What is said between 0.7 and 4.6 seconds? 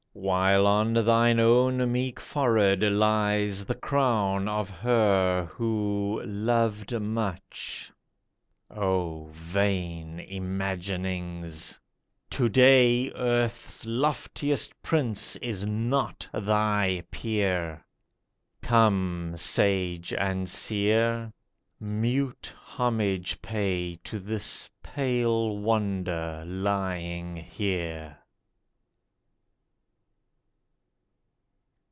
thine own meek forehead lies The crown